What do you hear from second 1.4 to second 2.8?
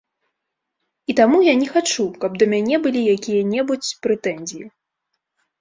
я не хачу, каб да мяне